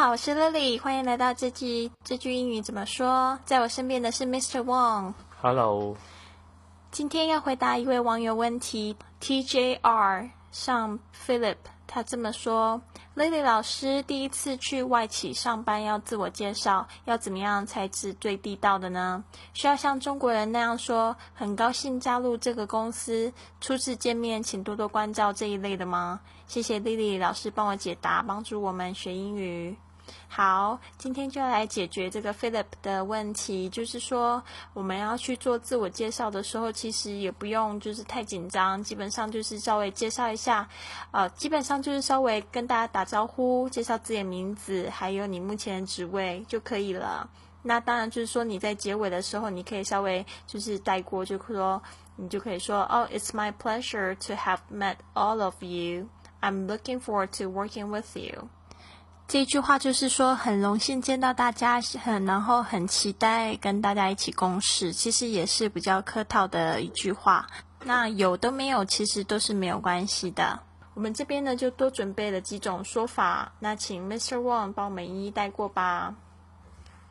[0.00, 3.38] 好，我是 Lily，欢迎来到这句这句英语怎么说？
[3.44, 4.64] 在我身边的是 Mr.
[4.64, 5.12] Wong。
[5.42, 5.94] Hello，
[6.90, 11.56] 今天要回答一位网友问题，TJR 上 Philip，
[11.86, 12.80] 他这么说
[13.14, 19.22] ：Lily 老师第一次去外企上班，要自我介绍，要怎么样才是最地道的呢？
[19.52, 23.30] 需要像中国人那样说“很高兴加入这个公司，
[23.60, 26.20] 初次见面请多多关照”这一类的吗？
[26.46, 29.76] 谢谢 Lily 老师帮我解答，帮助我们学英语。
[30.28, 34.42] 好，今天就来解决这个 Philip 的问题，就是说
[34.72, 40.68] 我们要去做自我介绍的时候，其实也不用就是太紧张，基本上就是稍微介绍一下，
[41.10, 47.28] 呃，基本上就是稍微跟大家打招呼，介绍自己的名字，还有你目前的职位就可以了。
[47.62, 51.82] 那当然就是说你在结尾的时候，你可以稍微就是带过，就是说
[52.16, 56.08] 你就可以说哦、oh,，It's my pleasure to have met all of you.
[56.40, 58.48] I'm looking forward to working with you.
[59.30, 64.92] 这句话就是说，很荣幸见到大家，很然后很期待跟大家一起共事。
[64.92, 67.46] 其实也是比较客套的一句话。
[67.84, 70.58] 那有都没有，其实都是没有关系的。
[70.94, 73.52] 我们这边呢就多准备了几种说法。
[73.60, 74.38] 那请 Mr.
[74.38, 76.12] Wang 帮我们一一带过吧。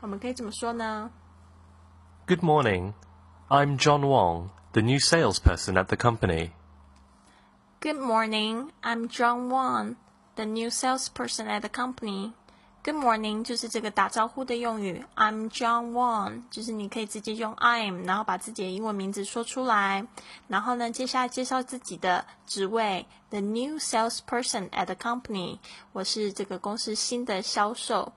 [0.00, 1.12] 我们可以怎么说呢
[2.26, 2.94] Good morning.
[3.48, 9.94] I'm John Wang, the new salesperson at the company.？Good morning, I'm John Wang.
[10.38, 12.30] The new salesperson at the company.
[12.84, 15.04] Good morning 就是这个打招呼的用语。
[15.16, 20.06] I'm John Wong，就是你可以直接用 I'm，然后把自己的英文名字说出来。
[20.46, 25.58] 然后呢，接下来介绍自己的职位，the new salesperson at the company。
[25.92, 28.12] 我是这个公司新的销售。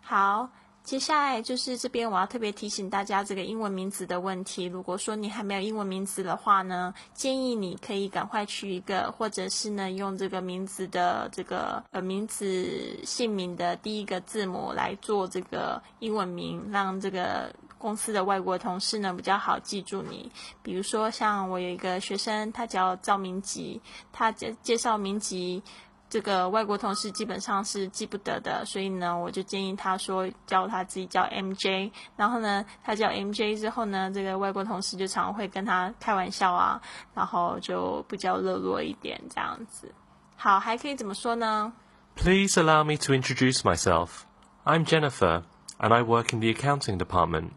[0.00, 0.48] 好。
[0.86, 4.66] 接下来就是这边，我要特别提醒大家这个英文名字的问题。
[4.66, 20.30] 如果说你还没有英文名字的话呢，建议你可以赶快取一个，或者是呢用这个名字的这个呃名字姓名的第一个字母来做这个英文名，让这个公司的外国同事呢比较好记住你。
[20.62, 23.80] 比如说像我有一个学生，他叫赵明吉，
[24.12, 25.64] 他介介绍明吉。
[26.16, 31.90] 这个外国同事基本上是记不得的，所以呢，我就建议他说叫他自己叫 MJ。
[32.16, 36.80] 然后呢，他叫 MJ 之后呢，这个外国同事就常会跟他开玩笑啊，
[37.12, 39.92] 然后就比较热络一点这样子。
[40.36, 41.70] 好，还可以怎么说呢
[42.14, 44.22] Please allow me to introduce myself.
[44.64, 45.42] I'm Jennifer,
[45.78, 47.50] and I work in the accounting department.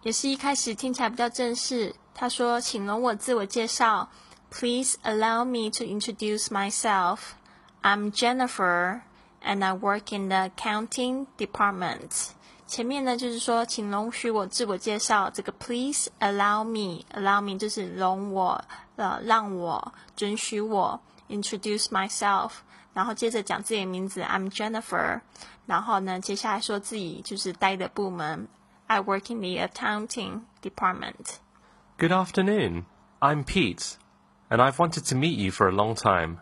[0.00, 1.94] 也是一开始听起来比较正式。
[2.14, 4.08] 他说：“请容我自我介绍。”
[4.49, 7.35] Please allow me to introduce myself.
[7.81, 9.01] I'm Jennifer,
[9.41, 12.31] and I work in the accounting department.
[12.67, 15.29] 前面呢就是说，请容许我自我介绍。
[15.29, 18.63] 这个 Please allow me, allow me 就是容我，
[18.95, 22.51] 呃，让我准许我 introduce myself。
[22.93, 25.21] 然后接着讲自己的名字，I'm Jennifer。
[25.65, 28.47] 然后呢，接下来说自己就是待的部门，
[28.87, 31.37] I work in the accounting department.
[31.97, 32.83] Good afternoon.
[33.19, 33.93] I'm Pete,
[34.49, 36.37] and I've wanted to meet you for a long time.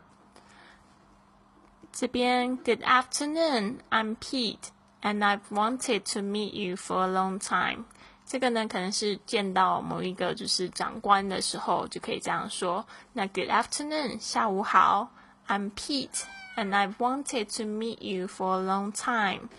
[1.92, 4.70] 这边 Good afternoon, I'm Pete,
[5.02, 7.86] and I've wanted to meet you for a long time.
[8.26, 12.86] 这个呢，可能是见到某一个就是长官的时候就可以这样说。
[13.14, 15.10] 那 Good afternoon，下午好，
[15.48, 16.24] I'm Pete,
[16.56, 19.50] and I've wanted to meet you for a long time.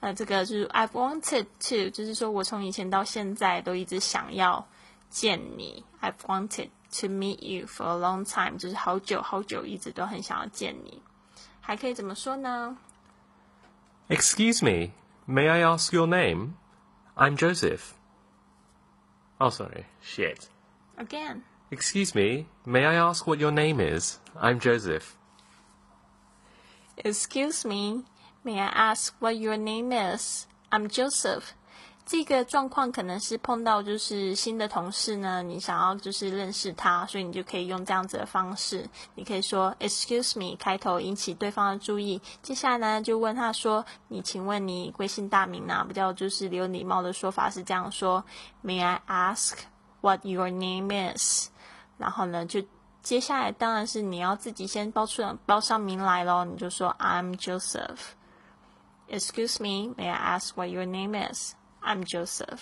[0.00, 4.66] 呃，这个就是 I've wanted to，就是说我从以前到现在都一直想要
[5.08, 5.84] 见你。
[6.02, 6.68] I've wanted
[7.00, 11.02] to meet you for a long time，就是好久好久一直都很想要见你。
[11.60, 12.76] 还可以怎么说呢
[14.08, 14.92] Excuse me,
[15.26, 16.54] may I ask your name?
[17.16, 17.94] I'm Joseph.
[19.38, 19.86] Oh, sorry.
[20.02, 20.48] Shit.
[20.96, 24.18] ？Again, Excuse me, may I ask what your name is?
[24.40, 25.16] I'm Joseph.
[26.96, 28.04] excuse me,
[28.44, 30.46] may I ask what your name is?
[30.70, 31.54] I'm Joseph.
[32.05, 42.21] 这个状况可能是碰到就是新的同事呢，你想要就是认识他，所以你就可以用这样子的方式，你可以说 Excuse me 开头引起对方的注意。
[42.41, 48.23] 接下来呢，就问他说：“你请问你贵姓大名呢？”比较就是有礼貌的说法是这样说
[48.63, 49.59] ：“May I ask
[50.01, 51.47] what your name is？”
[51.97, 52.61] 然后呢，就
[53.03, 58.15] 接下来当然是你要自己先报出报上名来咯，你就说 I'm Joseph。
[59.07, 61.53] Excuse me, may I ask what your name is?
[61.83, 62.59] I'm Joseph。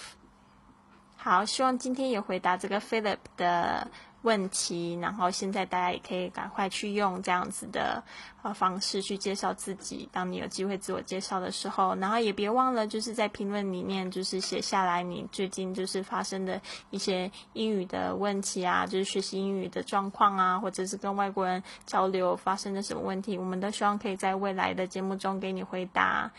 [1.17, 8.01] 好，希望今天也回答这个 Philip 的问题，然后现在大家也可以赶快去用这样子的
[8.41, 10.07] 呃方式去介绍自己。
[10.13, 26.31] 当你有机会自我介绍的时候，然后也别忘了就是在评论里面就是写下来你最近就是发生的一些英语的问题啊，就是学习英语的状况啊，或者是跟外国人交流发生的什么问题，我们都希望可以在未来的节目中给你回答。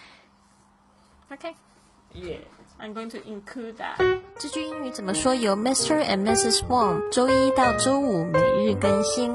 [1.31, 1.55] OK。
[2.13, 2.39] Yeah.
[2.79, 3.99] I'm going to include that.
[4.39, 5.35] 这句英语怎么说？
[5.35, 6.03] 由 Mr.
[6.03, 6.63] and Mrs.
[6.69, 9.35] Wong 周一到周五每日更新。